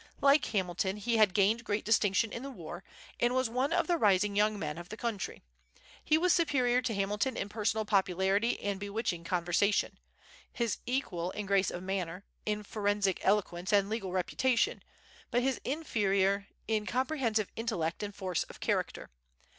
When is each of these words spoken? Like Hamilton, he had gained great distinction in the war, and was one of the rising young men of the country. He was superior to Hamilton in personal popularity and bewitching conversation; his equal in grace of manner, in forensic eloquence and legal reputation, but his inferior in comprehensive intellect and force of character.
Like 0.19 0.43
Hamilton, 0.45 0.97
he 0.97 1.17
had 1.17 1.31
gained 1.31 1.63
great 1.63 1.85
distinction 1.85 2.31
in 2.33 2.41
the 2.41 2.49
war, 2.49 2.83
and 3.19 3.35
was 3.35 3.51
one 3.51 3.71
of 3.71 3.85
the 3.85 3.99
rising 3.99 4.35
young 4.35 4.57
men 4.57 4.79
of 4.79 4.89
the 4.89 4.97
country. 4.97 5.43
He 6.03 6.17
was 6.17 6.33
superior 6.33 6.81
to 6.81 6.95
Hamilton 6.95 7.37
in 7.37 7.49
personal 7.49 7.85
popularity 7.85 8.59
and 8.63 8.79
bewitching 8.79 9.23
conversation; 9.25 9.99
his 10.51 10.79
equal 10.87 11.29
in 11.29 11.45
grace 11.45 11.69
of 11.69 11.83
manner, 11.83 12.23
in 12.47 12.63
forensic 12.63 13.19
eloquence 13.23 13.71
and 13.71 13.89
legal 13.91 14.11
reputation, 14.11 14.81
but 15.29 15.43
his 15.43 15.61
inferior 15.63 16.47
in 16.67 16.87
comprehensive 16.87 17.51
intellect 17.55 18.01
and 18.01 18.15
force 18.15 18.41
of 18.45 18.59
character. 18.59 19.11